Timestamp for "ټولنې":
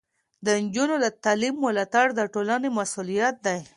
2.33-2.69